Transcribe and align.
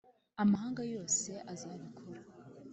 Amahanga 0.41 0.81
yose 0.95 1.31
azabikora. 1.53 2.19